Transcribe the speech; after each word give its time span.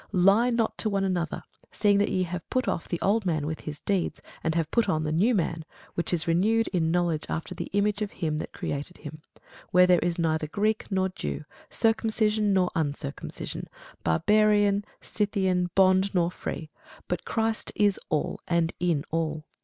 Lie 0.11 0.49
not 0.49 0.83
one 0.83 1.03
to 1.03 1.07
another, 1.07 1.43
seeing 1.71 1.99
that 1.99 2.09
ye 2.09 2.23
have 2.23 2.49
put 2.49 2.67
off 2.67 2.87
the 2.89 2.99
old 3.01 3.23
man 3.23 3.45
with 3.45 3.59
his 3.59 3.79
deeds; 3.81 4.19
and 4.43 4.55
have 4.55 4.71
put 4.71 4.89
on 4.89 5.03
the 5.03 5.11
new 5.11 5.35
man, 5.35 5.63
which 5.93 6.11
is 6.11 6.27
renewed 6.27 6.67
in 6.69 6.89
knowledge 6.89 7.27
after 7.29 7.53
the 7.53 7.69
image 7.73 8.01
of 8.01 8.09
him 8.13 8.39
that 8.39 8.51
created 8.51 8.97
him: 8.97 9.21
where 9.69 9.85
there 9.85 9.99
is 9.99 10.17
neither 10.17 10.47
Greek 10.47 10.87
nor 10.89 11.09
Jew, 11.09 11.45
circumcision 11.69 12.51
nor 12.51 12.71
uncircumcision, 12.73 13.67
Barbarian, 14.03 14.85
Scythian, 15.01 15.69
bond 15.75 16.15
nor 16.15 16.31
free: 16.31 16.71
but 17.07 17.23
Christ 17.23 17.71
is 17.75 17.99
all, 18.09 18.39
and 18.47 18.73
in 18.79 19.05
all. 19.11 19.45